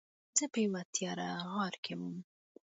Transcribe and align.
زه 0.37 0.45
په 0.53 0.59
یوه 0.65 0.81
تیاره 0.95 1.27
غار 1.51 1.73
کې 1.83 1.93
وم. 1.99 2.17